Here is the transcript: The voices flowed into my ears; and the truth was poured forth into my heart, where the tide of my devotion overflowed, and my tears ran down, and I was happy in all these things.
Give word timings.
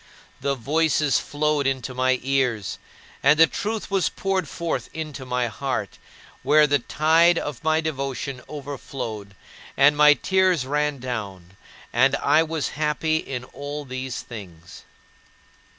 The 0.39 0.55
voices 0.55 1.19
flowed 1.19 1.67
into 1.67 1.93
my 1.93 2.19
ears; 2.23 2.79
and 3.21 3.37
the 3.37 3.45
truth 3.45 3.91
was 3.91 4.09
poured 4.09 4.49
forth 4.49 4.89
into 4.95 5.27
my 5.27 5.45
heart, 5.45 5.99
where 6.41 6.65
the 6.65 6.79
tide 6.79 7.37
of 7.37 7.63
my 7.63 7.81
devotion 7.81 8.41
overflowed, 8.49 9.35
and 9.77 9.95
my 9.95 10.15
tears 10.15 10.65
ran 10.65 10.97
down, 10.97 11.55
and 11.93 12.15
I 12.15 12.41
was 12.41 12.69
happy 12.69 13.17
in 13.17 13.43
all 13.43 13.85
these 13.85 14.21
things. 14.21 14.85